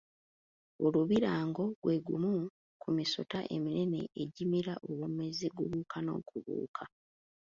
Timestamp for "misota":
2.97-3.39